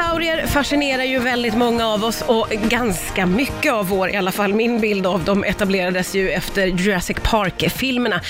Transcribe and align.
Dinosaurier 0.00 0.46
fascinerar 0.46 1.04
ju 1.04 1.18
väldigt 1.18 1.56
många 1.56 1.88
av 1.88 2.04
oss 2.04 2.22
och 2.26 2.48
ganska 2.48 3.26
mycket 3.26 3.72
av 3.72 3.88
vår, 3.88 4.10
i 4.10 4.16
alla 4.16 4.32
fall 4.32 4.54
min 4.54 4.80
bild 4.80 5.06
av 5.06 5.24
dem, 5.24 5.44
etablerades 5.44 6.14
ju 6.14 6.30
efter 6.30 6.66
Jurassic 6.66 7.16
Park-filmerna. 7.22 8.20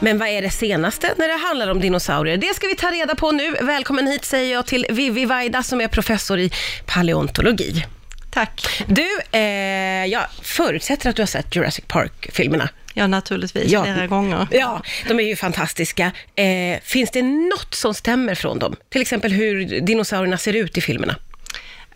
Men 0.00 0.18
vad 0.18 0.28
är 0.28 0.42
det 0.42 0.50
senaste 0.50 1.14
när 1.16 1.28
det 1.28 1.46
handlar 1.46 1.68
om 1.68 1.80
dinosaurier? 1.80 2.36
Det 2.36 2.54
ska 2.54 2.66
vi 2.66 2.74
ta 2.74 2.90
reda 2.90 3.14
på 3.14 3.32
nu. 3.32 3.50
Välkommen 3.50 4.06
hit 4.06 4.24
säger 4.24 4.52
jag 4.52 4.66
till 4.66 4.86
Vivi 4.90 5.24
Vaida 5.24 5.62
som 5.62 5.80
är 5.80 5.88
professor 5.88 6.38
i 6.38 6.50
paleontologi. 6.86 7.84
Tack. 8.30 8.84
Du, 8.86 9.06
eh, 9.32 10.06
jag 10.06 10.26
förutsätter 10.42 11.10
att 11.10 11.16
du 11.16 11.22
har 11.22 11.26
sett 11.26 11.56
Jurassic 11.56 11.84
Park-filmerna. 11.88 12.68
Ja, 12.94 13.06
naturligtvis. 13.06 13.72
Ja. 13.72 13.84
Flera 13.84 14.06
gånger. 14.06 14.46
Ja, 14.50 14.82
de 15.08 15.20
är 15.20 15.24
ju 15.24 15.36
fantastiska. 15.36 16.12
Eh, 16.34 16.80
finns 16.82 17.10
det 17.10 17.22
något 17.22 17.74
som 17.74 17.94
stämmer 17.94 18.34
från 18.34 18.58
dem? 18.58 18.76
Till 18.88 19.00
exempel 19.00 19.32
hur 19.32 19.80
dinosaurierna 19.80 20.38
ser 20.38 20.56
ut 20.56 20.78
i 20.78 20.80
filmerna? 20.80 21.16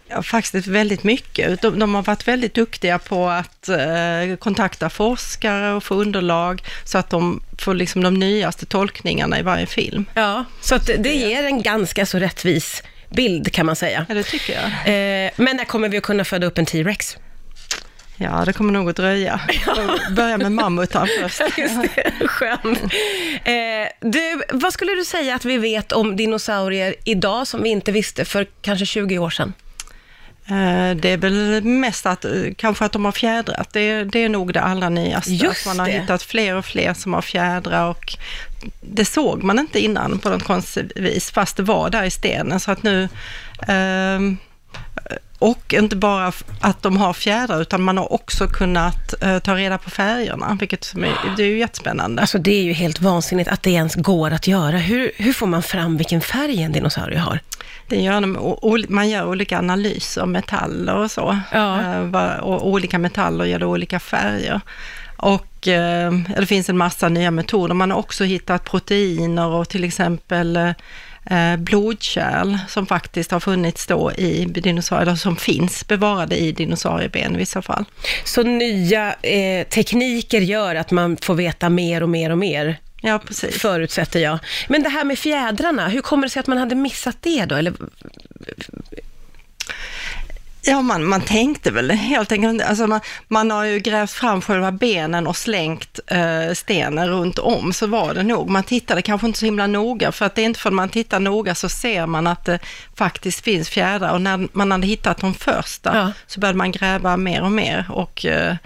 Ja, 0.09 0.23
faktiskt 0.23 0.67
väldigt 0.67 1.05
mycket. 1.05 1.63
De, 1.63 1.79
de 1.79 1.95
har 1.95 2.03
varit 2.03 2.29
väldigt 2.29 2.55
duktiga 2.55 2.99
på 2.99 3.29
att 3.29 3.69
eh, 3.69 4.37
kontakta 4.39 4.91
forskare 4.91 5.73
och 5.73 5.85
få 5.85 5.95
underlag 5.95 6.63
så 6.85 6.99
att 6.99 7.11
de 7.11 7.43
får 7.59 7.75
liksom 7.75 8.03
de 8.03 8.15
nyaste 8.15 8.67
tolkningarna 8.67 9.39
i 9.39 9.43
varje 9.43 9.67
film. 9.67 10.05
Ja, 10.15 10.45
så 10.61 10.75
att 10.75 10.91
det 10.99 11.15
ger 11.15 11.45
en 11.45 11.63
ganska 11.63 12.07
så 12.07 12.19
rättvis 12.19 12.83
bild 13.15 13.53
kan 13.53 13.67
man 13.67 13.77
säga. 13.77 14.07
Ja, 14.09 14.15
det 14.15 14.23
tycker 14.23 14.53
jag. 14.53 14.65
Eh, 14.65 15.31
men 15.37 15.57
när 15.57 15.65
kommer 15.65 15.89
vi 15.89 15.97
att 15.97 16.03
kunna 16.03 16.25
föda 16.25 16.47
upp 16.47 16.59
en 16.59 16.67
T-Rex? 16.67 17.17
Ja, 18.17 18.45
det 18.47 18.53
kommer 18.53 18.73
nog 18.73 18.91
att 18.91 18.97
dröja. 18.97 19.41
Börja 20.17 20.39
med 20.39 20.53
mammutar 20.53 21.09
först. 21.21 21.41
Just 21.59 21.83
det, 21.83 22.29
skönt. 22.29 22.83
Eh, 23.45 24.11
du, 24.11 24.43
vad 24.53 24.73
skulle 24.73 24.93
du 24.93 25.05
säga 25.05 25.35
att 25.35 25.45
vi 25.45 25.59
vet 25.59 25.93
om 25.93 26.17
dinosaurier 26.17 26.95
idag 27.05 27.47
som 27.47 27.63
vi 27.63 27.69
inte 27.69 27.93
visste 27.93 28.25
för 28.25 28.47
kanske 28.63 28.87
20 28.87 29.19
år 29.19 29.31
sedan? 29.31 29.53
Eh, 30.47 30.97
Det 30.97 31.09
är 31.09 31.17
väl 31.17 31.63
mest 31.65 32.07
att, 32.07 32.25
eh, 32.25 32.31
kanske 32.57 32.85
att 32.85 32.93
de 32.93 33.05
har 33.05 33.13
fjädrat. 33.13 33.73
Det, 33.73 34.05
det 34.05 34.19
är 34.25 34.29
nog 34.29 34.53
det 34.53 34.61
allra 34.61 34.89
nyaste. 34.89 35.33
Just 35.33 35.67
man 35.67 35.79
har 35.79 35.87
det. 35.87 35.93
hittat 35.93 36.23
fler 36.23 36.55
och 36.57 36.65
fler 36.65 36.95
som 36.95 37.15
har 37.15 37.23
fjädrar 37.23 37.89
och 37.91 38.17
det 38.81 39.05
såg 39.05 39.43
man 39.43 39.59
inte 39.59 39.81
innan 39.81 40.19
på 40.19 40.29
något 40.31 40.43
konstigt 40.45 40.93
vis, 40.97 41.31
fast 41.31 41.57
det 41.57 41.63
var 41.63 41.91
där 41.91 42.05
i 42.05 42.11
stenen. 42.11 42.61
Så 42.61 42.71
att 42.71 42.83
nu, 42.83 43.09
ehm, 43.69 44.37
och 45.43 45.75
inte 45.75 45.97
bara 45.97 46.33
att 46.61 46.83
de 46.83 46.97
har 46.97 47.13
fjädrar, 47.13 47.61
utan 47.61 47.83
man 47.83 47.99
har 47.99 48.13
också 48.13 48.47
kunnat 48.47 49.23
eh, 49.23 49.39
ta 49.39 49.55
reda 49.57 49.79
på 49.79 49.91
färgerna, 49.91 50.57
vilket 50.61 50.95
är, 50.95 51.37
det 51.37 51.43
är 51.43 51.47
ju 51.47 51.59
jättespännande. 51.59 52.21
Alltså 52.23 52.39
det 52.39 52.51
är 52.51 52.63
ju 52.63 52.73
helt 52.73 53.01
vansinnigt 53.01 53.51
att 53.51 53.63
det 53.63 53.71
ens 53.71 53.95
går 53.95 54.31
att 54.31 54.47
göra. 54.47 54.77
Hur, 54.77 55.13
hur 55.17 55.33
får 55.33 55.47
man 55.47 55.63
fram 55.63 55.97
vilken 55.97 56.21
färg 56.21 56.63
en 56.63 56.73
dinosaurie 56.73 57.19
har? 57.19 57.41
Det 57.89 58.01
gör 58.01 58.21
de, 58.21 58.85
man 58.89 59.09
gör 59.09 59.27
olika 59.27 59.59
analyser, 59.59 60.27
metaller 60.27 60.95
och 60.95 61.11
så. 61.11 61.39
Ja. 61.53 61.81
Eh, 61.81 62.39
och 62.39 62.69
olika 62.69 62.99
metaller 62.99 63.45
ger 63.45 63.59
då 63.59 63.67
olika 63.67 64.01
färger. 64.01 64.61
Och 65.17 65.69
eh, 65.69 66.13
det 66.37 66.47
finns 66.47 66.69
en 66.69 66.77
massa 66.77 67.09
nya 67.09 67.31
metoder. 67.31 67.75
Man 67.75 67.91
har 67.91 67.99
också 67.99 68.25
hittat 68.25 68.65
proteiner 68.65 69.47
och 69.47 69.69
till 69.69 69.85
exempel 69.85 70.57
eh, 70.57 70.71
blodkärl 71.59 72.59
som 72.69 72.87
faktiskt 72.87 73.31
har 73.31 73.41
funnits 73.41 73.87
då 73.87 74.13
i 74.13 74.45
dinosaurier, 74.45 75.03
eller 75.07 75.17
som 75.17 75.37
finns 75.37 75.87
bevarade 75.89 76.37
i 76.37 76.53
dinosaurieben 76.53 77.35
i 77.35 77.39
vissa 77.39 77.63
fall. 77.63 77.85
Så 78.25 78.43
nya 78.43 79.15
eh, 79.23 79.67
tekniker 79.67 80.41
gör 80.41 80.75
att 80.75 80.91
man 80.91 81.17
får 81.17 81.35
veta 81.35 81.69
mer 81.69 82.03
och 82.03 82.09
mer 82.09 82.31
och 82.31 82.39
mer, 82.39 82.77
Ja, 83.05 83.19
precis. 83.27 83.59
förutsätter 83.63 84.21
jag. 84.21 84.39
Men 84.69 84.83
det 84.83 84.89
här 84.89 85.05
med 85.05 85.19
fjädrarna, 85.19 85.89
hur 85.89 86.01
kommer 86.01 86.27
det 86.27 86.31
sig 86.31 86.41
att 86.41 86.47
man 86.47 86.59
hade 86.59 86.75
missat 86.75 87.17
det 87.21 87.45
då? 87.45 87.55
Eller, 87.55 87.73
Ja, 90.65 90.83
man, 90.83 91.05
man 91.05 91.21
tänkte 91.21 91.71
väl 91.71 91.91
helt 91.91 92.33
enkelt, 92.33 92.63
alltså 92.63 92.87
man, 92.87 93.01
man 93.29 93.51
har 93.51 93.65
ju 93.65 93.79
grävt 93.79 94.11
fram 94.11 94.41
själva 94.41 94.73
benen 94.73 95.27
och 95.27 95.37
slängt 95.37 96.01
eh, 96.07 96.53
stenen 96.55 97.09
runt 97.09 97.39
om, 97.39 97.73
så 97.73 97.87
var 97.87 98.15
det 98.15 98.23
nog. 98.23 98.51
Man 98.51 98.63
tittade 98.63 99.03
kanske 99.03 99.27
inte 99.27 99.39
så 99.39 99.45
himla 99.45 99.67
noga, 99.67 100.13
för 100.13 100.27
att 100.27 100.35
det 100.35 100.43
är 100.43 100.47
inte 100.47 100.61
för 100.61 100.71
att 100.71 100.75
man 100.75 100.89
tittar 100.89 101.21
noga 101.21 101.55
så 101.55 101.69
ser 101.69 102.07
man 102.07 102.27
att 102.27 102.45
det 102.45 102.59
faktiskt 102.95 103.41
finns 103.45 103.69
fjädrar. 103.69 104.13
Och 104.13 104.21
när 104.21 104.49
man 104.53 104.73
hade 104.73 104.87
hittat 104.87 105.21
de 105.21 105.35
första 105.35 105.97
Ja. 105.97 106.13
så 106.27 106.41
började 106.41 106.59
man 106.59 106.73
gräva 106.73 107.17
mer 107.17 107.43
och 107.43 107.53
mer 107.53 107.87
och 107.91 108.25
eh, 108.27 108.57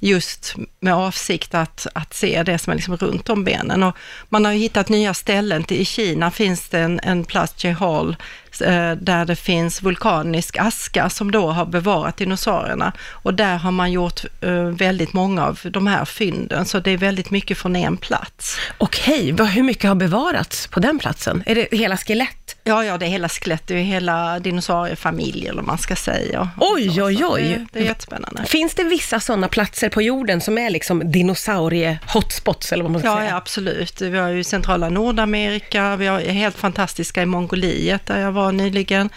just 0.00 0.54
med 0.80 0.94
avsikt 0.94 1.54
att, 1.54 1.86
att 1.94 2.14
se 2.14 2.42
det 2.42 2.58
som 2.58 2.70
är 2.70 2.74
liksom 2.74 2.96
runt 2.96 3.28
om 3.28 3.44
benen. 3.44 3.82
Och 3.82 3.96
man 4.28 4.44
har 4.44 4.52
ju 4.52 4.58
hittat 4.58 4.88
nya 4.88 5.14
ställen. 5.14 5.64
I 5.68 5.84
Kina 5.84 6.30
finns 6.30 6.68
det 6.68 6.78
en, 6.78 7.00
en 7.02 7.24
plats, 7.24 7.64
Jehol, 7.64 8.16
eh, 8.60 8.92
där 8.92 9.24
det 9.24 9.36
finns 9.36 9.82
vulkanisk 9.82 10.56
aska 10.58 11.10
som 11.10 11.30
då 11.30 11.50
har 11.50 11.66
bevarat 11.66 12.16
dinosaurierna. 12.16 12.92
Och 13.10 13.34
där 13.34 13.56
har 13.56 13.70
man 13.70 13.92
gjort 13.92 14.24
eh, 14.40 14.52
väldigt 14.52 15.12
många 15.12 15.46
av 15.46 15.60
de 15.64 15.86
här 15.86 16.04
fynden, 16.04 16.66
så 16.66 16.80
det 16.80 16.90
är 16.90 16.96
väldigt 16.96 17.30
mycket 17.30 17.58
från 17.58 17.76
en 17.76 17.96
plats. 17.96 18.58
Okej, 18.78 19.32
hur 19.32 19.62
mycket 19.62 19.88
har 19.88 19.94
bevarats 19.94 20.66
på 20.66 20.80
den 20.80 20.98
platsen? 20.98 21.42
Är 21.46 21.54
det 21.54 21.68
hela 21.70 21.96
skelett? 21.96 22.55
Ja, 22.68 22.84
ja, 22.84 22.98
det 22.98 23.06
är 23.06 23.10
hela 23.10 23.28
skelett, 23.28 23.62
det 23.66 23.74
är 23.74 23.82
hela 23.82 24.38
dinosauriefamiljer, 24.38 25.50
eller 25.50 25.62
vad 25.62 25.66
man 25.66 25.78
ska 25.78 25.96
säga. 25.96 26.50
Oj, 26.60 27.02
oj, 27.02 27.24
oj. 27.24 27.42
Det, 27.42 27.66
det 27.72 27.78
är 27.78 27.84
jättespännande. 27.84 28.44
Finns 28.46 28.74
det 28.74 28.84
vissa 28.84 29.20
sådana 29.20 29.48
platser 29.48 29.88
på 29.88 30.02
jorden 30.02 30.40
som 30.40 30.58
är 30.58 30.70
liksom 30.70 31.02
dinosaurie-hotspots, 31.02 32.72
eller 32.72 32.82
vad 32.82 32.92
man 32.92 33.00
ska 33.00 33.08
Ja, 33.10 33.16
säga? 33.18 33.30
ja, 33.30 33.36
absolut. 33.36 34.00
Vi 34.00 34.18
har 34.18 34.28
ju 34.28 34.44
centrala 34.44 34.88
Nordamerika, 34.88 35.96
vi 35.96 36.06
har 36.06 36.20
helt 36.20 36.56
fantastiska 36.56 37.22
i 37.22 37.26
Mongoliet, 37.26 38.06
där 38.06 38.20
jag 38.20 38.32
var 38.32 38.52
nyligen, 38.52 39.10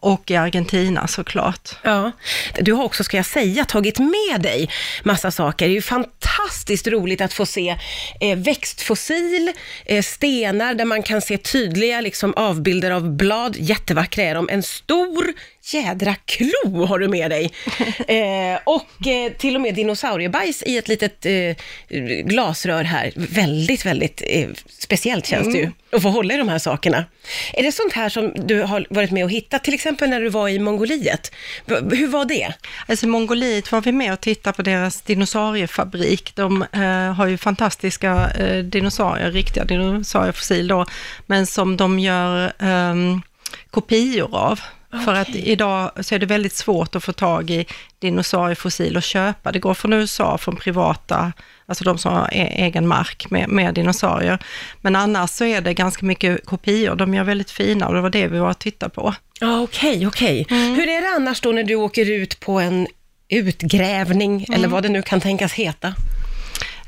och 0.00 0.30
i 0.30 0.36
Argentina 0.36 1.06
såklart. 1.06 1.70
Ja, 1.82 2.12
du 2.60 2.72
har 2.72 2.84
också, 2.84 3.04
ska 3.04 3.16
jag 3.16 3.26
säga, 3.26 3.64
tagit 3.64 3.98
med 3.98 4.40
dig 4.40 4.70
massa 5.02 5.30
saker. 5.30 5.66
Det 5.66 5.72
är 5.72 5.74
ju 5.74 5.82
fantastiskt 5.82 6.86
roligt 6.86 7.20
att 7.20 7.32
få 7.32 7.46
se 7.46 7.76
eh, 8.20 8.38
växtfossil, 8.38 9.52
eh, 9.86 10.02
stenar 10.02 10.74
där 10.74 10.84
man 10.84 11.02
kan 11.02 11.20
se 11.20 11.38
tydliga 11.38 12.00
liksom, 12.00 12.34
avbilder 12.36 12.90
av 12.90 13.16
blad. 13.16 13.56
Jättevackra 13.56 14.22
är 14.22 14.34
de. 14.34 14.48
En 14.48 14.62
stor 14.62 15.32
jädra 15.74 16.14
klo 16.14 16.84
har 16.84 16.98
du 16.98 17.08
med 17.08 17.30
dig. 17.30 17.50
Eh, 18.10 18.58
och 18.64 19.06
eh, 19.06 19.32
till 19.32 19.54
och 19.54 19.60
med 19.60 19.74
dinosauriebajs 19.74 20.62
i 20.62 20.78
ett 20.78 20.88
litet 20.88 21.26
eh, 21.26 21.56
glasrör 22.24 22.84
här. 22.84 23.12
Väldigt, 23.16 23.86
väldigt 23.86 24.22
eh, 24.26 24.48
speciellt 24.78 25.26
känns 25.26 25.52
det 25.52 25.58
ju 25.58 25.70
att 25.92 26.02
få 26.02 26.08
hålla 26.08 26.34
i 26.34 26.36
de 26.36 26.48
här 26.48 26.58
sakerna. 26.58 27.04
Är 27.52 27.62
det 27.62 27.72
sånt 27.72 27.92
här 27.92 28.08
som 28.08 28.32
du 28.46 28.62
har 28.62 28.86
varit 28.90 29.10
med 29.10 29.24
och 29.24 29.30
hittat, 29.30 29.64
till 29.64 29.74
exempel 29.74 30.10
när 30.10 30.20
du 30.20 30.28
var 30.28 30.48
i 30.48 30.58
Mongoliet? 30.58 31.32
Hur 31.66 32.06
var 32.06 32.24
det? 32.24 32.52
Alltså 32.86 33.06
Mongoliet 33.06 33.72
var 33.72 33.80
vi 33.80 33.92
med 33.92 34.12
och 34.12 34.20
tittade 34.20 34.56
på 34.56 34.62
deras 34.62 35.02
dinosauriefabrik. 35.02 36.34
De 36.34 36.62
eh, 36.72 37.14
har 37.14 37.26
ju 37.26 37.38
fantastiska 37.38 38.30
eh, 38.30 38.64
dinosaurier, 38.64 39.30
riktiga 39.30 39.64
dinosauriefossil 39.64 40.68
då, 40.68 40.86
men 41.26 41.46
som 41.46 41.76
de 41.76 41.98
gör 41.98 42.52
ehm, 42.58 43.22
kopior 43.70 44.36
av. 44.36 44.60
För 45.04 45.14
att 45.14 45.28
idag 45.34 45.90
så 46.00 46.14
är 46.14 46.18
det 46.18 46.26
väldigt 46.26 46.52
svårt 46.56 46.94
att 46.96 47.04
få 47.04 47.12
tag 47.12 47.50
i 47.50 47.66
dinosauriefossil 47.98 48.96
och 48.96 49.02
köpa. 49.02 49.52
Det 49.52 49.58
går 49.58 49.74
från 49.74 49.92
USA, 49.92 50.38
från 50.38 50.56
privata, 50.56 51.32
alltså 51.66 51.84
de 51.84 51.98
som 51.98 52.12
har 52.12 52.28
e- 52.32 52.52
egen 52.56 52.88
mark 52.88 53.30
med, 53.30 53.48
med 53.48 53.74
dinosaurier. 53.74 54.38
Men 54.80 54.96
annars 54.96 55.30
så 55.30 55.44
är 55.44 55.60
det 55.60 55.74
ganska 55.74 56.06
mycket 56.06 56.46
kopior. 56.46 56.96
De 56.96 57.14
gör 57.14 57.24
väldigt 57.24 57.50
fina 57.50 57.88
och 57.88 57.94
det 57.94 58.00
var 58.00 58.10
det 58.10 58.26
vi 58.26 58.38
var 58.38 58.50
och 58.50 58.58
tittade 58.58 58.90
på. 58.90 59.14
Ja, 59.40 59.60
okej, 59.60 60.06
okej. 60.06 60.46
Hur 60.48 60.88
är 60.88 61.00
det 61.00 61.16
annars 61.16 61.40
då 61.40 61.52
när 61.52 61.64
du 61.64 61.74
åker 61.74 62.10
ut 62.10 62.40
på 62.40 62.60
en 62.60 62.86
utgrävning, 63.28 64.46
eller 64.52 64.68
vad 64.68 64.82
det 64.82 64.88
nu 64.88 65.02
kan 65.02 65.20
tänkas 65.20 65.52
heta? 65.52 65.94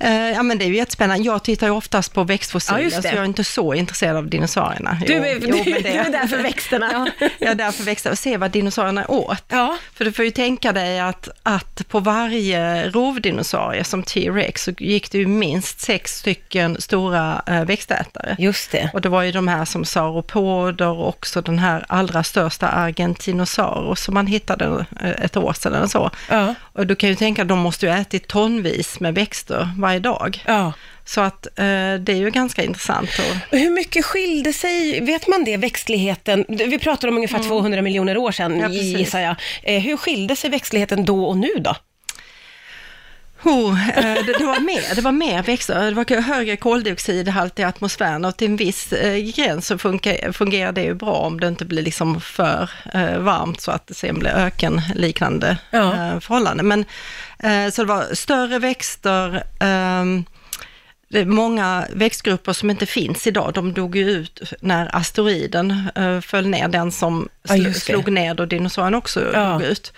Eh, 0.02 0.30
ja 0.30 0.42
men 0.42 0.58
det 0.58 0.64
är 0.64 0.66
ju 0.68 0.76
jättespännande. 0.76 1.24
Jag 1.24 1.44
tittar 1.44 1.66
ju 1.66 1.72
oftast 1.72 2.14
på 2.14 2.24
växtfossiler, 2.24 2.80
Ja, 2.80 2.90
så 3.02 3.08
jag 3.08 3.14
är 3.16 3.24
inte 3.24 3.44
så 3.44 3.74
intresserad 3.74 4.16
av 4.16 4.28
dinosaurierna. 4.28 4.98
Du 5.06 5.14
Jo, 5.14 5.22
är, 5.24 5.32
jo, 5.40 5.62
du, 5.64 5.72
det- 5.72 5.80
du 5.80 5.88
är 5.88 6.10
där 6.10 6.26
för 6.26 6.42
växterna. 6.42 6.90
Ja, 7.20 7.28
jag 7.38 7.50
är 7.50 7.54
där 7.54 7.72
för 7.72 7.84
växter 7.84 8.10
och 8.10 8.18
se 8.18 8.36
vad 8.36 8.50
dinosaurierna 8.50 9.06
åt. 9.08 9.44
Ja. 9.48 9.78
För 9.94 10.04
du 10.04 10.12
får 10.12 10.24
ju 10.24 10.30
tänka 10.30 10.72
dig 10.72 11.00
att, 11.00 11.28
att 11.42 11.88
på 11.88 12.00
varje 12.00 12.90
rovdinosaurie 12.90 13.84
som 13.84 14.02
T-Rex 14.02 14.62
så 14.64 14.70
gick 14.78 15.12
det 15.12 15.18
ju 15.18 15.26
minst 15.26 15.80
sex 15.80 16.18
stycken 16.18 16.80
stora 16.80 17.42
eh, 17.46 17.64
växtätare. 17.64 18.36
Just 18.38 18.70
det. 18.72 18.90
Och 18.94 19.00
det 19.00 19.08
var 19.08 19.22
ju 19.22 19.32
de 19.32 19.48
här 19.48 19.64
som 19.64 19.84
sauropoder 19.84 20.88
och 20.88 21.08
också 21.08 21.40
den 21.40 21.58
här 21.58 21.84
allra 21.88 22.22
största 22.24 22.68
Argentinosaurus 22.68 24.00
som 24.04 24.14
man 24.14 24.26
hittade 24.26 24.86
eh, 25.00 25.10
ett 25.10 25.36
år 25.36 25.52
sedan 25.52 25.74
eller 25.74 25.86
så. 25.86 26.10
Ja. 26.30 26.54
Och 26.72 26.86
du 26.86 26.94
kan 26.94 27.08
ju 27.08 27.14
tänka 27.14 27.42
att 27.42 27.48
de 27.48 27.58
måste 27.58 27.86
ju 27.86 27.92
ätit 27.92 28.26
tonvis 28.28 29.00
med 29.00 29.14
växter 29.14 29.68
varje 29.92 30.00
dag. 30.00 30.42
Ja. 30.46 30.72
Så 31.04 31.20
att 31.20 31.46
eh, 31.46 31.94
det 32.00 32.08
är 32.08 32.16
ju 32.16 32.30
ganska 32.30 32.62
intressant. 32.62 33.10
Och, 33.18 33.58
Hur 33.58 33.70
mycket 33.70 34.04
skilde 34.04 34.52
sig, 34.52 35.00
vet 35.00 35.28
man 35.28 35.44
det, 35.44 35.56
växtligheten? 35.56 36.44
Vi 36.48 36.78
pratar 36.78 37.08
om 37.08 37.16
ungefär 37.16 37.38
200 37.38 37.82
miljoner 37.82 38.16
år 38.16 38.32
sedan, 38.32 38.58
Ja, 38.60 38.66
precis. 38.66 38.98
gissar 38.98 39.20
jag. 39.20 39.36
Eh, 39.62 39.80
hur 39.82 39.96
skilde 39.96 40.36
sig 40.36 40.50
växtligheten 40.50 41.04
då 41.04 41.24
och 41.24 41.36
nu 41.36 41.48
då? 41.58 41.76
Oh, 43.44 43.78
det, 43.94 44.34
det, 44.38 44.44
var 44.44 44.60
mer, 44.60 44.94
det 44.94 45.00
var 45.00 45.12
mer 45.12 45.42
växter, 45.42 45.84
det 45.84 45.94
var 45.94 46.20
högre 46.20 46.56
koldioxidhalt 46.56 47.58
i 47.58 47.62
atmosfären 47.62 48.24
och 48.24 48.36
till 48.36 48.50
en 48.50 48.56
viss 48.56 48.92
eh, 48.92 49.16
gräns 49.16 49.66
så 49.66 49.78
funkar, 49.78 50.32
fungerar 50.32 50.72
det 50.72 50.82
ju 50.82 50.94
bra 50.94 51.12
om 51.14 51.40
det 51.40 51.48
inte 51.48 51.64
blir 51.64 51.82
liksom 51.82 52.20
för 52.20 52.70
eh, 52.94 53.18
varmt 53.18 53.60
så 53.60 53.70
att 53.70 53.86
det 53.86 53.94
sen 53.94 54.18
blir 54.18 54.30
ökenliknande 54.30 55.58
ja. 55.70 56.20
förhållanden. 56.20 56.68
Men, 56.68 56.84
så 57.72 57.82
det 57.82 57.88
var 57.88 58.14
större 58.14 58.58
växter, 58.58 59.42
ehm, 59.60 60.24
många 61.12 61.86
växtgrupper 61.92 62.52
som 62.52 62.70
inte 62.70 62.86
finns 62.86 63.26
idag. 63.26 63.52
De 63.54 63.72
dog 63.72 63.96
ju 63.96 64.10
ut 64.10 64.52
när 64.60 64.96
asteroiden 64.96 65.90
uh, 65.98 66.20
föll 66.20 66.48
ner, 66.48 66.68
den 66.68 66.92
som 66.92 67.28
sl 67.44 67.66
ja, 67.66 67.74
slog 67.74 68.12
ner 68.12 68.34
då 68.34 68.46
dinosaurien 68.46 68.94
också 68.94 69.32
ja. 69.32 69.52
dog 69.52 69.62
ut. 69.62 69.92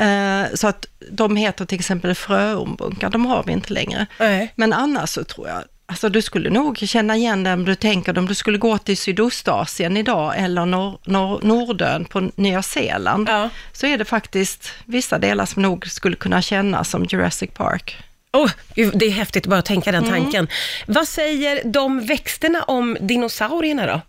Uh, 0.00 0.54
så 0.54 0.68
att 0.68 0.86
de 1.10 1.36
heter 1.36 1.64
till 1.64 1.78
exempel 1.78 2.14
fröormbunkar, 2.14 3.10
de 3.10 3.26
har 3.26 3.44
vi 3.46 3.52
inte 3.52 3.72
längre. 3.72 4.06
Nej. 4.18 4.52
Men 4.56 4.72
annars 4.72 5.10
så 5.10 5.24
tror 5.24 5.48
jag, 5.48 5.64
alltså 5.86 6.08
du 6.08 6.22
skulle 6.22 6.50
nog 6.50 6.78
känna 6.78 7.16
igen 7.16 7.46
om 7.46 7.64
du 7.64 7.74
tänker 7.74 8.18
om 8.18 8.26
du 8.26 8.34
skulle 8.34 8.58
gå 8.58 8.78
till 8.78 8.96
Sydostasien 8.96 9.96
idag 9.96 10.34
eller 10.38 10.66
nor 10.66 10.98
nor 11.04 11.40
Nordön 11.42 12.04
på 12.04 12.30
Nya 12.36 12.62
Zeeland, 12.62 13.28
ja. 13.28 13.50
så 13.72 13.86
är 13.86 13.98
det 13.98 14.04
faktiskt 14.04 14.70
vissa 14.84 15.18
delar 15.18 15.46
som 15.46 15.62
nog 15.62 15.86
skulle 15.86 16.16
kunna 16.16 16.42
kännas 16.42 16.90
som 16.90 17.04
Jurassic 17.04 17.50
Park. 17.54 17.96
Oh, 18.38 18.50
det 18.74 19.06
är 19.06 19.10
häftigt 19.10 19.46
bara 19.46 19.58
att 19.58 19.64
tänka 19.64 19.92
den 19.92 20.04
mm. 20.04 20.22
tanken. 20.22 20.48
Vad 20.86 21.08
säger 21.08 21.64
de 21.64 22.06
växterna 22.06 22.62
om 22.62 22.96
dinosaurierna 23.00 23.86
då? 23.86 24.00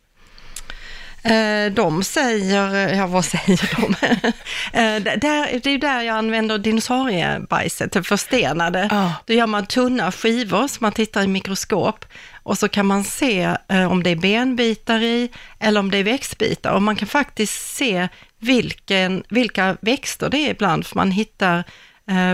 Eh, 1.24 1.72
de 1.72 2.04
säger, 2.04 2.96
ja 2.96 3.08
vad 3.08 3.26
säger 3.26 3.76
de? 3.76 3.96
Eh, 4.74 5.02
det 5.02 5.72
är 5.74 5.78
där 5.78 6.02
jag 6.02 6.18
använder 6.18 6.58
dinosauriebajset, 6.58 7.92
det 7.92 8.04
förstenade. 8.04 8.90
Oh. 8.92 9.12
Då 9.26 9.34
gör 9.34 9.48
man 9.48 9.66
tunna 9.66 10.12
skivor 10.12 10.68
som 10.68 10.78
man 10.86 10.92
tittar 10.92 11.24
i 11.24 11.28
mikroskop 11.28 12.06
och 12.44 12.58
så 12.58 12.68
kan 12.70 12.86
man 12.86 13.04
se 13.04 13.56
eh, 13.68 13.92
om 13.92 14.04
det 14.04 14.10
är 14.10 14.16
benbitar 14.16 15.00
i 15.04 15.32
eller 15.60 15.80
om 15.80 15.92
det 15.92 15.98
är 15.98 16.04
växtbitar 16.04 16.72
och 16.72 16.82
man 16.82 16.96
kan 16.96 17.08
faktiskt 17.08 17.76
se 17.76 18.08
vilken, 18.40 19.24
vilka 19.30 19.78
växter 19.82 20.30
det 20.30 20.38
är 20.38 20.50
ibland 20.50 20.86
för 20.86 20.96
man 20.96 21.12
hittar 21.12 21.64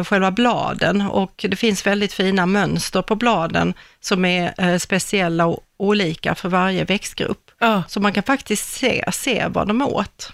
själva 0.05 0.31
bladen 0.31 1.01
och 1.01 1.45
det 1.49 1.55
finns 1.55 1.87
väldigt 1.87 2.13
fina 2.13 2.45
mönster 2.45 3.01
på 3.01 3.15
bladen 3.15 3.73
som 3.99 4.25
är 4.25 4.53
eh, 4.57 4.77
speciella 4.77 5.45
och 5.45 5.59
olika 5.77 6.35
för 6.35 6.49
varje 6.49 6.83
växtgrupp. 6.83 7.51
Ja. 7.59 7.83
Så 7.87 7.99
man 7.99 8.13
kan 8.13 8.23
faktiskt 8.23 8.73
se, 8.73 9.05
se 9.11 9.45
vad 9.47 9.67
de 9.67 9.81
åt. 9.81 10.31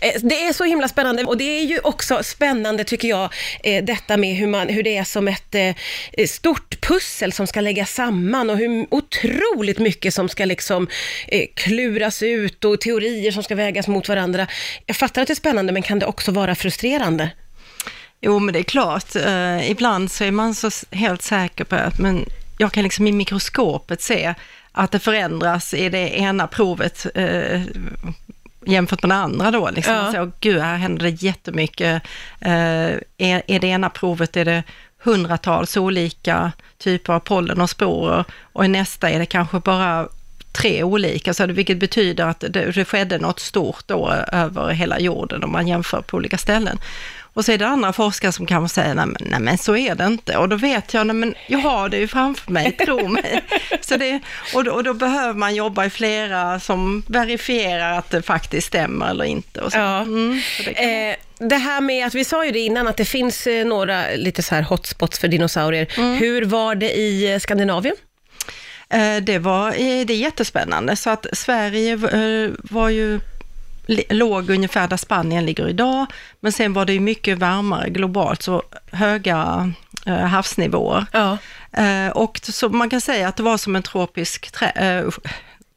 Eh, 0.00 0.20
det 0.22 0.44
är 0.44 0.52
så 0.52 0.64
himla 0.64 0.88
spännande 0.88 1.24
och 1.24 1.36
det 1.36 1.44
är 1.44 1.64
ju 1.64 1.78
också 1.78 2.22
spännande 2.22 2.84
tycker 2.84 3.08
jag, 3.08 3.34
eh, 3.62 3.84
detta 3.84 4.16
med 4.16 4.36
hur, 4.36 4.46
man, 4.46 4.68
hur 4.68 4.82
det 4.82 4.96
är 4.96 5.04
som 5.04 5.28
ett 5.28 5.54
eh, 5.54 6.26
stort 6.26 6.80
pussel 6.80 7.32
som 7.32 7.46
ska 7.46 7.60
läggas 7.60 7.94
samman 7.94 8.50
och 8.50 8.56
hur 8.56 8.86
otroligt 8.90 9.78
mycket 9.78 10.14
som 10.14 10.28
ska 10.28 10.44
liksom 10.44 10.88
kluras 11.54 12.22
ut 12.22 12.64
och 12.64 12.80
teorier 12.80 13.32
som 13.32 13.42
ska 13.42 13.54
vägas 13.54 13.88
mot 13.88 14.08
varandra. 14.08 14.46
Jag 14.86 14.96
fattar 14.96 15.22
att 15.22 15.28
det 15.28 15.32
är 15.32 15.34
spännande 15.34 15.72
men 15.72 15.82
kan 15.82 15.98
det 15.98 16.06
också 16.06 16.32
vara 16.32 16.54
frustrerande? 16.54 17.30
Jo, 18.20 18.38
men 18.38 18.52
det 18.52 18.58
är 18.58 18.62
klart. 18.62 19.16
Eh, 19.16 19.70
ibland 19.70 20.10
så 20.10 20.24
är 20.24 20.30
man 20.30 20.54
så 20.54 20.70
helt 20.90 21.22
säker 21.22 21.64
på 21.64 21.76
att 21.76 21.98
men 21.98 22.24
jag 22.58 22.72
kan 22.72 22.82
liksom 22.82 23.06
i 23.06 23.12
mikroskopet 23.12 24.02
se 24.02 24.34
att 24.72 24.90
det 24.90 24.98
förändras 24.98 25.74
i 25.74 25.88
det 25.88 26.18
ena 26.18 26.46
provet 26.46 27.06
eh, 27.14 27.62
jämfört 28.66 29.02
med 29.02 29.10
det 29.10 29.14
andra 29.14 29.50
då. 29.50 29.70
Liksom. 29.70 29.94
Ja. 29.94 30.12
Så, 30.12 30.30
Gud, 30.40 30.60
här 30.60 30.76
händer 30.76 31.02
det 31.04 31.22
jättemycket. 31.22 32.02
Eh, 32.40 32.90
är, 33.18 33.42
är 33.46 33.60
det 33.60 33.66
ena 33.66 33.90
provet 33.90 34.36
är 34.36 34.44
det 34.44 34.62
hundratals 35.02 35.76
olika 35.76 36.52
typer 36.78 37.12
av 37.12 37.20
pollen 37.20 37.60
och 37.60 37.70
sporer 37.70 38.24
och 38.52 38.64
i 38.64 38.68
nästa 38.68 39.10
är 39.10 39.18
det 39.18 39.26
kanske 39.26 39.60
bara 39.60 40.08
tre 40.52 40.82
olika, 40.82 41.34
så 41.34 41.46
vilket 41.46 41.78
betyder 41.78 42.24
att 42.24 42.40
det, 42.40 42.48
det 42.48 42.84
skedde 42.84 43.18
något 43.18 43.40
stort 43.40 43.82
då 43.86 44.10
över 44.32 44.70
hela 44.70 45.00
jorden 45.00 45.44
om 45.44 45.52
man 45.52 45.68
jämför 45.68 46.02
på 46.02 46.16
olika 46.16 46.38
ställen. 46.38 46.78
Och 47.32 47.44
så 47.44 47.52
är 47.52 47.58
det 47.58 47.66
andra 47.66 47.92
forskare 47.92 48.32
som 48.32 48.46
kanske 48.46 48.74
säger, 48.74 48.94
nej 48.94 49.06
men, 49.06 49.30
nej 49.30 49.40
men 49.40 49.58
så 49.58 49.76
är 49.76 49.94
det 49.94 50.06
inte. 50.06 50.36
Och 50.36 50.48
då 50.48 50.56
vet 50.56 50.94
jag, 50.94 51.06
nej 51.06 51.16
men 51.16 51.34
jag 51.46 51.58
har 51.58 51.88
det 51.88 51.98
ju 51.98 52.08
framför 52.08 52.52
mig, 52.52 52.72
tro 52.72 53.08
mig. 53.08 53.44
Så 53.80 53.96
det, 53.96 54.20
och, 54.54 54.64
då, 54.64 54.72
och 54.72 54.84
då 54.84 54.94
behöver 54.94 55.34
man 55.34 55.54
jobba 55.54 55.84
i 55.84 55.90
flera 55.90 56.60
som 56.60 57.02
verifierar 57.06 57.98
att 57.98 58.10
det 58.10 58.22
faktiskt 58.22 58.66
stämmer 58.66 59.10
eller 59.10 59.24
inte. 59.24 59.60
Och 59.60 59.72
så. 59.72 59.78
Ja. 59.78 60.00
Mm, 60.00 60.40
så 60.56 60.62
det, 60.62 60.74
kan... 60.74 60.84
eh, 60.84 61.48
det 61.48 61.56
här 61.56 61.80
med 61.80 62.06
att 62.06 62.14
vi 62.14 62.24
sa 62.24 62.44
ju 62.44 62.50
det 62.50 62.58
innan, 62.58 62.88
att 62.88 62.96
det 62.96 63.04
finns 63.04 63.46
eh, 63.46 63.66
några 63.66 64.10
lite 64.10 64.42
så 64.42 64.54
här 64.54 64.62
hotspots 64.62 65.18
för 65.18 65.28
dinosaurier. 65.28 65.86
Mm. 65.96 66.18
Hur 66.18 66.44
var 66.44 66.74
det 66.74 66.92
i 66.92 67.32
eh, 67.32 67.38
Skandinavien? 67.38 67.96
Eh, 68.90 69.16
det 69.16 69.38
var 69.38 69.70
det 70.04 70.12
är 70.12 70.16
jättespännande, 70.16 70.96
så 70.96 71.10
att 71.10 71.26
Sverige 71.32 71.96
var 72.62 72.88
ju 72.88 73.20
låg 74.08 74.50
ungefär 74.50 74.88
där 74.88 74.96
Spanien 74.96 75.46
ligger 75.46 75.68
idag, 75.68 76.06
men 76.40 76.52
sen 76.52 76.72
var 76.72 76.84
det 76.84 76.92
ju 76.92 77.00
mycket 77.00 77.38
varmare 77.38 77.90
globalt, 77.90 78.42
så 78.42 78.62
höga 78.92 79.72
eh, 80.06 80.14
havsnivåer. 80.14 81.06
Ja. 81.12 81.38
Eh, 81.72 82.10
och 82.10 82.40
så 82.42 82.68
man 82.68 82.90
kan 82.90 83.00
säga 83.00 83.28
att 83.28 83.36
det 83.36 83.42
var 83.42 83.56
som 83.56 83.76
en 83.76 83.82
tropisk 83.82 84.50
trä, 84.50 84.70
eh, 84.70 85.08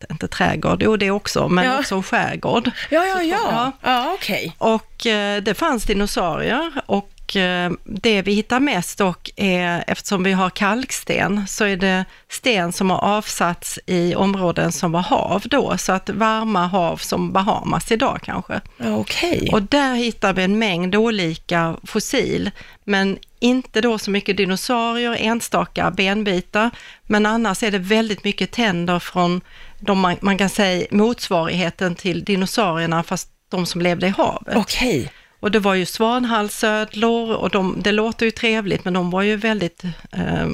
inte 0.09 0.27
trädgård, 0.27 0.83
jo 0.83 0.97
det 0.97 1.11
också, 1.11 1.47
men 1.49 1.65
ja. 1.65 1.79
också 1.79 1.95
en 1.95 2.03
skärgård. 2.03 2.71
Ja, 2.89 3.05
ja, 3.05 3.21
ja. 3.21 3.37
ja. 3.51 3.71
ja 3.81 4.13
okay. 4.13 4.51
Och 4.57 5.05
eh, 5.05 5.43
det 5.43 5.53
fanns 5.53 5.83
dinosaurier 5.83 6.71
och 6.85 7.12
Eh, 7.35 7.71
det 7.83 8.21
vi 8.21 8.33
hittar 8.33 8.59
mest 8.59 8.97
dock 8.97 9.29
är, 9.35 9.83
eftersom 9.87 10.23
vi 10.23 10.31
har 10.31 10.49
kalksten, 10.49 11.47
så 11.47 11.65
är 11.65 11.77
det 11.77 12.05
sten 12.29 12.73
som 12.73 12.89
har 12.89 12.97
avsatts 12.97 13.79
i 13.85 14.15
områden 14.15 14.71
som 14.71 14.91
var 14.91 15.01
hav 15.01 15.41
då, 15.45 15.77
så 15.77 15.91
att 15.91 16.09
varma 16.09 16.67
hav 16.67 16.97
som 16.97 17.33
Bahamas 17.33 17.91
idag 17.91 18.19
kanske. 18.23 18.61
Okay. 18.79 19.49
Och 19.51 19.61
där 19.61 19.95
hittar 19.95 20.33
vi 20.33 20.43
en 20.43 20.59
mängd 20.59 20.95
olika 20.95 21.75
fossil, 21.83 22.51
men 22.83 23.17
inte 23.39 23.81
då 23.81 23.97
så 23.97 24.11
mycket 24.11 24.37
dinosaurier, 24.37 25.17
enstaka 25.19 25.91
benbitar, 25.91 26.69
men 27.03 27.25
annars 27.25 27.63
är 27.63 27.71
det 27.71 27.79
väldigt 27.79 28.23
mycket 28.23 28.51
tänder 28.51 28.99
från 28.99 29.41
de 29.79 29.99
man, 29.99 30.15
man 30.21 30.37
kan 30.37 30.49
säga 30.49 30.87
motsvarigheten 30.91 31.95
till 31.95 32.23
dinosaurierna, 32.23 33.03
fast 33.03 33.29
de 33.49 33.65
som 33.65 33.81
levde 33.81 34.07
i 34.07 34.09
havet. 34.09 34.57
Okej. 34.57 34.99
Okay. 34.99 35.09
Och 35.43 35.51
det 35.51 35.59
var 35.59 35.73
ju 35.73 35.85
svanhalsödlor 35.85 37.35
och 37.35 37.49
de, 37.49 37.81
det 37.81 37.91
låter 37.91 38.25
ju 38.25 38.31
trevligt, 38.31 38.85
men 38.85 38.93
de 38.93 39.09
var 39.09 39.21
ju 39.21 39.35
väldigt 39.35 39.83
eh, 40.11 40.47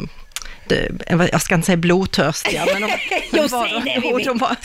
jag 1.32 1.42
ska 1.42 1.56
inte 1.56 1.66
säga 1.66 1.78
blodtörstiga, 1.78 2.66
men 2.74 2.82
de, 2.82 2.90
jo, 3.32 3.48
var, 3.48 3.68
det, 3.68 4.00
de, 4.02 4.24
de, 4.24 4.38
var, 4.38 4.56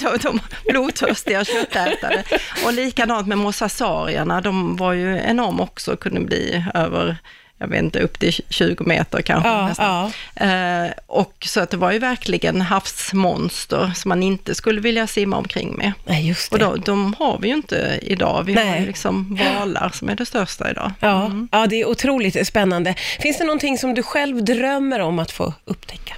kött, 0.00 0.22
de 0.22 0.40
blodtörstiga 0.72 1.44
köttätare. 1.44 2.24
Och 2.64 2.72
likadant 2.72 3.26
med 3.26 3.38
mosasaurierna, 3.38 4.40
de 4.40 4.76
var 4.76 4.92
ju 4.92 5.18
enorma 5.18 5.62
också, 5.62 5.96
kunde 5.96 6.20
bli 6.20 6.64
över 6.74 7.16
jag 7.60 7.68
vet 7.68 7.82
inte, 7.82 8.00
upp 8.00 8.18
till 8.18 8.32
20 8.48 8.84
meter 8.84 9.22
kanske. 9.22 9.48
Ja, 9.48 10.10
ja. 10.36 10.46
Eh, 10.46 10.90
och 11.06 11.34
så 11.46 11.60
att 11.60 11.70
det 11.70 11.76
var 11.76 11.92
ju 11.92 11.98
verkligen 11.98 12.60
havsmonster 12.60 13.92
som 13.94 14.08
man 14.08 14.22
inte 14.22 14.54
skulle 14.54 14.80
vilja 14.80 15.06
simma 15.06 15.36
omkring 15.36 15.74
med. 15.76 15.92
Nej, 16.04 16.28
just 16.28 16.50
det. 16.50 16.54
Och 16.54 16.60
då, 16.60 16.76
de 16.76 17.14
har 17.18 17.38
vi 17.38 17.48
ju 17.48 17.54
inte 17.54 17.98
idag. 18.02 18.42
Vi 18.42 18.54
Nej. 18.54 18.68
har 18.68 18.76
ju 18.76 18.86
liksom 18.86 19.38
valar 19.58 19.90
som 19.94 20.08
är 20.08 20.14
det 20.14 20.26
största 20.26 20.70
idag. 20.70 20.92
Ja, 21.00 21.26
mm. 21.26 21.48
ja, 21.52 21.66
det 21.66 21.80
är 21.80 21.88
otroligt 21.88 22.46
spännande. 22.46 22.94
Finns 23.20 23.38
det 23.38 23.44
någonting 23.44 23.78
som 23.78 23.94
du 23.94 24.02
själv 24.02 24.44
drömmer 24.44 25.00
om 25.00 25.18
att 25.18 25.30
få 25.30 25.54
upptäcka? 25.64 26.14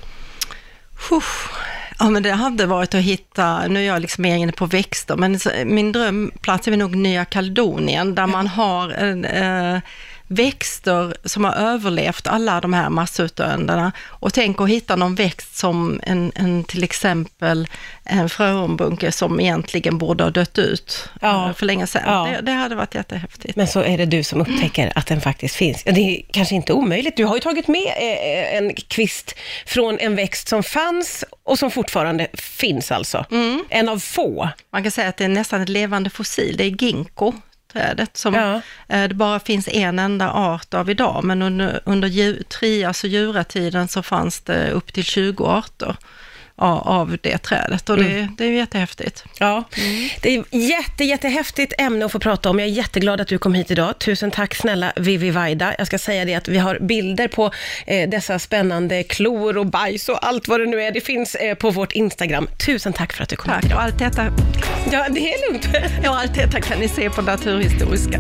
Uff. 1.10 1.48
Ja, 1.98 2.10
men 2.10 2.22
det 2.22 2.32
hade 2.32 2.66
varit 2.66 2.94
att 2.94 3.00
hitta, 3.00 3.66
nu 3.68 3.80
är 3.80 3.86
jag 3.86 4.02
liksom 4.02 4.22
mer 4.22 4.36
inne 4.36 4.52
på 4.52 4.66
växter, 4.66 5.16
men 5.16 5.38
min 5.64 5.92
drömplats 5.92 6.68
är 6.68 6.76
nog 6.76 6.96
Nya 6.96 7.24
Kaledonien, 7.24 8.14
där 8.14 8.26
man 8.26 8.46
har 8.46 8.90
en, 8.90 9.24
eh, 9.24 9.80
växter 10.34 11.16
som 11.24 11.44
har 11.44 11.52
överlevt 11.52 12.26
alla 12.26 12.60
de 12.60 12.72
här 12.72 12.90
massutdöendena 12.90 13.92
och 14.06 14.34
tänk 14.34 14.60
att 14.60 14.68
hitta 14.68 14.96
någon 14.96 15.14
växt 15.14 15.56
som 15.56 16.00
en, 16.02 16.32
en 16.34 16.64
till 16.64 16.84
exempel 16.84 17.68
en 18.04 18.28
fröormbunke 18.28 19.12
som 19.12 19.40
egentligen 19.40 19.98
borde 19.98 20.24
ha 20.24 20.30
dött 20.30 20.58
ut 20.58 21.08
ja. 21.20 21.48
Eh, 21.48 21.54
för 21.54 21.66
länge 21.66 21.86
sedan. 21.86 22.02
Ja. 22.06 22.36
Det, 22.36 22.40
det, 22.40 22.52
hade 22.52 22.74
varit 22.74 22.94
jättehäftigt. 22.94 23.56
Men 23.56 23.66
så 23.66 23.80
är 23.80 23.98
det 23.98 24.06
du 24.06 24.22
som 24.22 24.40
upptäcker 24.40 24.92
att 24.94 25.06
den 25.06 25.20
faktiskt 25.20 25.54
finns. 25.54 25.84
Det 25.84 25.90
är 25.90 26.22
kanske 26.32 26.54
inte 26.54 26.72
omöjligt. 26.72 27.16
Du 27.16 27.24
har 27.24 27.34
ju 27.34 27.40
tagit 27.40 27.68
med 27.68 27.86
eh, 27.86 28.56
en 28.56 28.74
kvist 28.74 29.34
från 29.66 29.98
en 29.98 30.16
växt 30.16 30.48
som 30.48 30.62
fanns 30.62 31.24
och 31.44 31.58
som 31.58 31.70
fortfarande 31.70 32.28
finns 32.34 32.92
alltså. 32.92 33.24
Mm. 33.30 33.64
En 33.68 33.88
av 33.88 33.98
få. 33.98 34.48
Man 34.72 34.82
kan 34.82 34.92
säga 34.92 35.08
att 35.08 35.16
det 35.16 35.24
är 35.24 35.28
nästan 35.28 35.60
ett 35.60 35.68
levande 35.68 36.10
fossil. 36.10 36.56
Det 36.56 36.64
är 36.64 36.70
ginkgo 36.70 37.32
trädet 37.72 38.16
som 38.16 38.34
ja. 38.34 38.60
Eh, 38.88 39.08
det 39.08 39.14
bara 39.14 39.40
finns 39.40 39.68
en 39.68 39.98
enda 39.98 40.32
art 40.32 40.74
av 40.74 40.90
idag, 40.90 41.24
men 41.24 41.42
under, 41.42 41.80
under 41.84 42.42
trias 42.42 43.04
och 43.04 43.10
juratiden 43.10 43.88
så 43.88 44.02
fanns 44.02 44.40
det 44.40 44.70
upp 44.70 44.92
till 44.92 45.04
20 45.04 45.44
arter. 45.44 45.96
Av, 46.56 47.16
det 47.22 47.38
trädet 47.38 47.90
och 47.90 47.96
det, 47.96 48.28
det 48.38 48.44
är 48.44 48.50
jättehäftigt. 48.50 49.24
Ja, 49.38 49.64
det 50.22 50.36
är 50.36 50.44
jätte, 50.50 51.04
jättehäftigt 51.04 51.72
ämne 51.78 52.04
att 52.04 52.12
få 52.12 52.18
prata 52.18 52.50
om. 52.50 52.58
Jag 52.58 52.68
är 52.68 52.72
jätteglad 52.72 53.20
att 53.20 53.28
du 53.28 53.38
kom 53.38 53.54
hit 53.54 53.70
idag. 53.70 53.98
Tusen 53.98 54.30
tack 54.30 54.54
snälla 54.54 54.92
Vivi 54.96 55.30
Vaida. 55.30 55.74
Jag 55.78 55.86
ska 55.86 55.98
säga 55.98 56.24
det 56.24 56.34
att 56.34 56.48
vi 56.48 56.58
har 56.58 56.78
bilder 56.78 57.28
på 57.28 57.50
eh, 57.86 58.08
dessa 58.10 58.38
spännande 58.38 59.02
klor 59.02 59.58
och 59.58 59.66
bajs 59.66 60.08
och 60.08 60.26
allt 60.26 60.48
vad 60.48 60.60
det 60.60 60.66
nu 60.66 60.82
är. 60.82 60.90
Det 60.90 61.00
finns 61.00 61.34
eh, 61.34 61.54
på 61.54 61.70
vårt 61.70 61.92
Instagram. 61.92 62.48
Tusen 62.66 62.92
tack 62.92 63.12
för 63.12 63.22
att 63.22 63.28
du 63.28 63.36
kom 63.36 63.52
hit 63.52 63.60
Tack. 63.62 63.64
idag. 63.70 63.76
Och 63.78 63.82
allt 63.84 63.98
detta, 63.98 64.24
Ja, 64.92 65.06
det 65.10 65.34
är 65.34 65.50
lugnt. 65.50 65.68
ja, 66.04 66.20
allt 66.20 66.34
detta 66.34 66.60
kan 66.60 66.78
ni 66.78 66.88
se 66.88 67.10
på 67.10 67.22
Naturhistoriska. 67.22 68.18